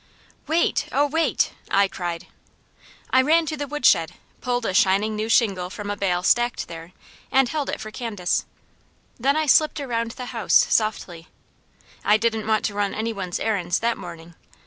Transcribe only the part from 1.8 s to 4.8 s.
cried. I ran to the woodshed, pulled a